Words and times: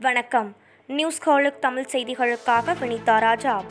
வணக்கம். 0.00 0.56
நியூஸ் 0.86 1.28
காலுக் 1.28 1.60
தமிழ் 1.60 1.86
செய்திகளுக்காக 1.92 2.74
வினிதா 2.80 3.18
ராஜா. 3.18 3.62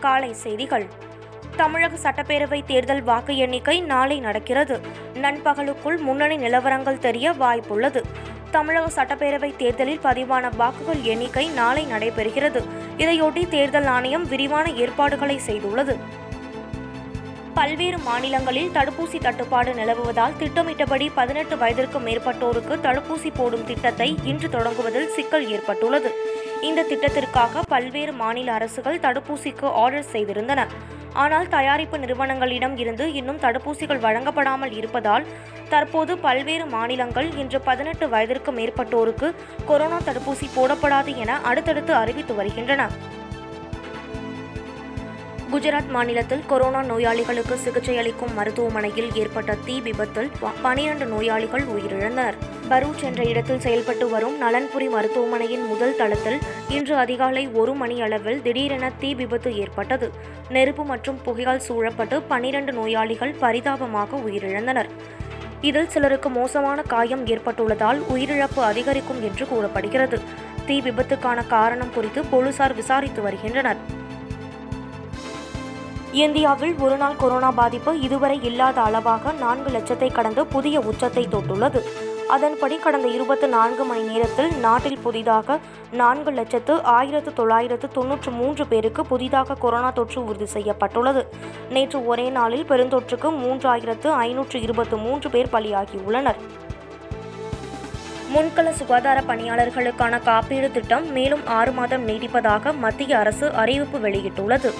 காலை 0.00 0.32
செய்திகள். 0.32 0.86
தமிழக 1.56 2.10
சட்டப்பேரவை 2.10 2.64
தேர்தல் 2.64 3.02
வாக்கு 3.02 3.36
எண்ணிக்கை 3.36 3.80
நாளை 3.80 4.20
நடக்கிறது. 4.20 4.80
நண்பகலுக்குள் 5.14 5.98
முன்னணி 5.98 6.36
நிலவரங்கள் 6.36 6.98
தெரிய 6.98 7.30
வாய்ப்புள்ளது. 7.30 8.02
தமிழக 8.50 9.04
சட்டப்பேரவை 9.04 9.56
தேர்தலில் 9.56 10.00
பதிவான 10.00 10.56
வாக்குகள் 10.56 11.02
எண்ணிக்கை 11.02 11.48
நாளை 11.48 11.86
நடைபெறுகிறது. 11.86 12.64
இதையொட்டி 12.98 13.48
தேர்தல் 13.48 13.86
ஆணையம் 13.86 14.28
விரிவான 14.28 14.70
ஏற்பாடுகளை 14.70 15.40
செய்துள்ளது. 15.46 15.96
பல்வேறு 17.58 17.98
மாநிலங்களில் 18.06 18.70
தடுப்பூசி 18.76 19.18
தட்டுப்பாடு 19.24 19.70
நிலவுவதால் 19.80 20.36
திட்டமிட்டபடி 20.40 21.06
பதினெட்டு 21.18 21.54
வயதிற்கு 21.62 21.98
மேற்பட்டோருக்கு 22.06 22.74
தடுப்பூசி 22.86 23.30
போடும் 23.36 23.64
திட்டத்தை 23.70 24.08
இன்று 24.30 24.48
தொடங்குவதில் 24.54 25.12
சிக்கல் 25.16 25.46
ஏற்பட்டுள்ளது. 25.54 26.10
இந்த 26.68 26.84
திட்டத்திற்காக 26.90 27.62
பல்வேறு 27.72 28.12
மாநில 28.22 28.52
அரசுகள் 28.58 29.00
தடுப்பூசிக்கு 29.06 29.66
ஆர்டர் 29.84 30.10
செய்திருந்தன. 30.14 30.66
ஆனால் 31.22 31.48
தயாரிப்பு 31.56 31.96
நிறுவனங்களிடம் 32.04 32.76
இருந்து 32.82 33.04
இன்னும் 33.18 33.42
தடுப்பூசிகள் 33.44 34.04
வழங்கப்படாமல் 34.06 34.72
இருப்பதால் 34.80 35.26
தற்போது 35.72 36.12
பல்வேறு 36.26 36.66
மாநிலங்கள் 36.76 37.28
இன்று 37.42 37.60
பதினெட்டு 37.68 38.06
வயதிற்கு 38.14 38.52
மேற்பட்டோருக்கு 38.58 39.28
கொரோனா 39.68 40.00
தடுப்பூசி 40.08 40.48
போடப்படாது 40.56 41.12
என 41.24 41.38
அடுத்தடுத்து 41.50 41.94
அறிவித்து 42.02 42.34
வருகின்றன. 42.40 42.84
குஜராத் 45.54 45.90
மாநிலத்தில் 45.94 46.46
கொரோனா 46.46 46.82
நோயாளிகளுக்கு 46.82 47.56
சிகிச்சை 47.56 47.98
அளிக்கும் 47.98 48.34
மருத்துவமனையில் 48.34 49.10
ஏற்பட்ட 49.14 49.56
தீ 49.66 49.80
விபத்தில் 49.80 50.30
பனிரண்டு 50.62 51.06
நோயாளிகள் 51.06 51.64
உயிரிழந்தனர். 51.74 52.36
பரூச் 52.70 53.02
என்ற 53.02 53.24
இடத்தில் 53.24 53.60
செயல்பட்டு 53.60 54.08
வரும் 54.08 54.38
நலன்புரி 54.38 54.88
மருத்துவமனையின் 54.88 55.66
முதல் 55.66 55.96
தளத்தில் 55.96 56.38
இன்று 56.68 56.96
அதிகாலை 56.96 57.48
ஒரு 57.48 57.74
மணி 57.74 58.02
அளவில் 58.02 58.42
திடீரென 58.42 58.90
தீ 59.00 59.14
விபத்து 59.14 59.56
ஏற்பட்டது. 59.56 60.10
நெருப்பு 60.48 60.84
மற்றும் 60.84 61.20
புகையால் 61.24 61.64
சூழப்பட்டு 61.68 62.22
பனிரண்டு 62.22 62.72
நோயாளிகள் 62.72 63.34
பரிதாபமாக 63.40 64.16
உயிரிழந்தனர். 64.16 64.90
இதில் 65.60 65.88
சிலருக்கு 65.88 66.28
மோசமான 66.28 66.82
காயம் 66.82 67.26
ஏற்பட்டுள்ளதால் 67.26 68.00
உயிரிழப்பு 68.14 68.62
அதிகரிக்கும் 68.70 69.22
என்று 69.22 69.46
கூறப்படுகிறது. 69.46 70.20
தீ 70.66 70.80
விபத்துக்கான 70.80 71.46
காரணம் 71.46 71.94
குறித்து 71.94 72.22
போலீசார் 72.24 72.74
விசாரித்து 72.74 73.22
வருகின்றனர். 73.22 74.02
இந்தியாவில் 76.22 76.74
ஒருநாள் 76.78 77.16
கொரோனா 77.16 77.50
பாதிப்பு 77.50 78.00
இதுவரை 78.00 78.42
இல்லாத 78.42 78.80
அளவாக 78.80 79.32
நான்கு 79.32 79.70
லட்சத்தை 79.70 80.12
கடந்து 80.12 80.46
புதிய 80.46 80.80
உச்சத்தை 80.80 81.26
தொட்டுள்ளது. 81.26 81.80
அதன்படி 82.28 82.76
கடந்த 82.76 83.08
இருபத்தி 83.08 83.46
நான்கு 83.46 83.84
மணி 83.84 84.02
நேரத்தில் 84.02 84.54
நாட்டில் 84.56 84.98
புதிதாக 84.98 85.58
நான்கு 85.92 86.30
லட்சத்து 86.30 86.82
ஆயிரத்து 86.82 87.32
தொள்ளாயிரத்து 87.32 87.88
தொன்னூற்று 87.88 88.30
மூன்று 88.30 88.66
பேருக்கு 88.66 89.06
புதிதாக 89.06 89.54
கொரோனா 89.54 89.90
தொற்று 89.90 90.24
உறுதி 90.24 90.46
செய்யப்பட்டுள்ளது. 90.46 91.28
நேற்று 91.70 92.06
ஒரே 92.06 92.30
நாளில் 92.30 92.66
பெருந்தொற்றுக்கு 92.68 93.30
மூன்றாயிரத்து 93.42 94.06
ஐநூற்று 94.06 94.60
இருபத்து 94.60 94.96
மூன்று 94.96 95.30
பேர் 95.30 95.52
பலியாகியுள்ளனர். 95.52 96.40
முன்கள 98.34 98.70
சுகாதார 98.70 99.20
பணியாளர்களுக்கான 99.20 100.22
காப்பீடு 100.22 100.70
திட்டம் 100.70 101.12
மேலும் 101.12 101.46
ஆறு 101.46 101.72
மாதம் 101.72 102.08
நீடிப்பதாக 102.08 102.78
மத்திய 102.78 103.18
அரசு 103.18 103.52
அறிவிப்பு 103.52 103.98
வெளியிட்டுள்ளது. 104.08 104.72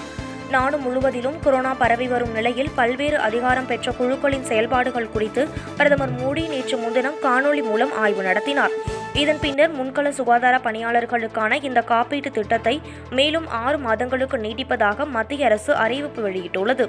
நாடு 0.49 0.77
முழுவதிலும் 0.77 1.39
கொரோனா 1.39 1.73
பரவி 1.73 2.07
வரும் 2.07 2.31
நிலையில் 2.31 2.69
பல்வேறு 2.75 3.17
அதிகாரம் 3.17 3.65
பெற்ற 3.65 3.91
குழுக்களின் 3.91 4.43
செயல்பாடுகள் 4.43 5.09
குறித்து 5.09 5.47
பிரதமர் 5.77 6.13
மோடி 6.15 6.47
நேற்று 6.47 6.77
முன்தினம் 6.77 7.17
காணொலி 7.23 7.63
மூலம் 7.63 7.93
ஆய்வு 7.97 8.23
நடத்தினார். 8.23 8.71
இதன் 9.13 9.39
பின்னர் 9.39 9.73
முன்கள 9.77 10.09
சுகாதார 10.09 10.57
பணியாளர்களுக்கான 10.57 11.63
இந்த 11.63 11.83
காப்பீட்டு 11.87 12.31
திட்டத்தை 12.31 12.81
மேலும் 13.09 13.47
ஆறு 13.47 13.77
மாதங்களுக்கு 13.77 14.37
நீட்டிப்பதாக 14.37 15.07
மத்திய 15.07 15.45
அரசு 15.45 15.75
அறிவிப்பு 15.75 16.29
வெளியிட்டுள்ளது. 16.29 16.87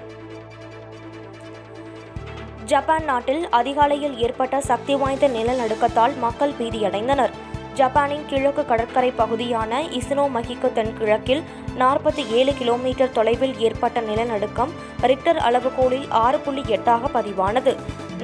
ஜப்பான் 2.65 3.05
நாட்டில் 3.05 3.49
அதிகாலையில் 3.49 4.19
ஏற்பட்ட 4.19 4.61
சக்தி 4.61 4.95
வாய்ந்த 4.95 5.29
நிலநடுக்கத்தால் 5.29 6.19
மக்கள் 6.19 6.57
பீதியடைந்தனர். 6.61 7.31
ஜப்பானின் 7.79 8.27
கிழக்கு 8.27 8.63
கடற்கரை 8.65 9.11
பகுதியான 9.11 9.81
இசினோமகிக்கு 9.99 10.69
தென்கிழக்கில் 10.77 11.43
நாற்பத்தி 11.79 12.23
ஏழு 12.39 12.53
கிலோமீட்டர் 12.61 13.13
தொலைவில் 13.13 13.59
ஏற்பட்ட 13.67 14.01
நிலநடுக்கம் 14.01 14.73
ரிக்டர் 15.03 15.41
அளவுகோலில் 15.49 16.07
ஆறு 16.23 16.39
புள்ளி 16.39 16.63
எட்டாக 16.77 17.11
பதிவானது. 17.15 17.73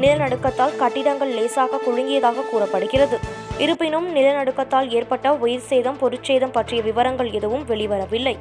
நிலநடுக்கத்தால் 0.00 0.76
கட்டிடங்கள் 0.76 1.34
லேசாக 1.38 1.80
குலுங்கியதாக 1.86 2.46
கூறப்படுகிறது. 2.50 3.18
இருப்பினும் 3.58 4.08
நிலநடுக்கத்தால் 4.16 4.90
ஏற்பட்ட 4.90 5.34
உயிர் 5.44 5.69
சேதம் 5.70 5.98
பொருட்சேதம் 5.98 6.50
பற்றிய 6.50 6.82
விவரங்கள் 6.82 7.30
எதுவும் 7.30 7.66
வெளிவரவில்லை. 7.69 8.36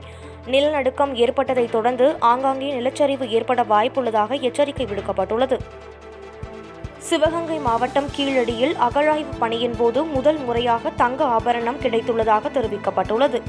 நிலநடுக்கம் 0.47 1.15
ஏற்பட்டதைத் 1.15 1.71
தொடர்ந்து 1.71 2.07
ஆங்காங்கே 2.19 2.69
நிலச்சரிவு 2.79 3.27
ஏற்பட 3.37 3.63
வாய்ப்புள்ளதாக 3.63 4.39
எச்சரிக்கை 4.41 4.85
விடுக்கப்பட்டுள்ளது. 4.85 5.57
சிவகங்கை 7.11 7.57
மாவட்டம் 7.59 8.07
கீழடியில் 8.15 8.73
அகழாய்வு 8.85 9.33
பணியின் 9.39 9.73
போது 9.77 10.03
முதல் 10.03 10.37
முறையாக 10.37 10.89
தங்க 10.89 11.23
ஆபரணம் 11.25 11.79
கிடைத்துள்ளதாக 11.81 12.51
தெரிவிக்கப்பட்டுள்ளது. 12.57 13.39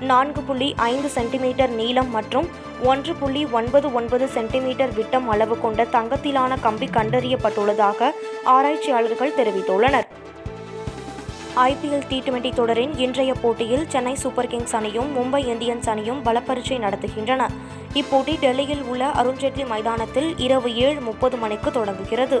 நான்கு 0.00 0.40
புள்ளி 0.42 0.74
ஐந்து 0.76 1.08
சென்டிமீட்டர் 1.08 1.70
நீளம் 1.70 2.10
மற்றும் 2.10 2.46
ஒன்று 2.82 3.14
புள்ளி 3.14 3.42
ஒன்பது 3.58 3.92
ஒன்பது 3.92 4.28
சென்டிமீட்டர் 4.28 4.94
விட்டம் 4.94 5.28
அளவு 5.28 5.60
கொண்ட 5.60 5.84
தங்கத்திலான 5.84 6.60
கம்பி 6.60 6.86
கண்டறியப்பட்டுள்ளதாக 6.86 8.10
ஆராய்ச்சியாளர்கள் 8.44 9.34
தெரிவித்துள்ளனர். 9.40 10.06
ஐபிஎல் 11.56 12.06
டி 12.08 12.22
டுவெண்டி 12.26 12.54
தொடரின் 12.54 12.96
இன்றைய 12.96 13.34
போட்டியில் 13.42 13.84
சென்னை 13.88 14.14
சூப்பர் 14.14 14.46
கிங்ஸ் 14.46 14.76
அணியும் 14.76 15.12
மும்பை 15.18 15.42
இந்தியன்ஸ் 15.54 15.90
அணியும் 15.94 16.24
பலப்பரீட்சை 16.24 16.80
நடத்துகின்றன. 16.86 17.44
இப்போட்டி 17.94 18.36
டெல்லியில் 18.46 18.82
உள்ள 18.82 19.04
அருண்ஜேட்லி 19.06 19.66
மைதானத்தில் 19.66 20.38
இரவு 20.38 20.76
ஏழு 20.76 21.00
முப்பது 21.00 21.36
மணிக்கு 21.36 21.70
தொடங்குகிறது. 21.70 22.40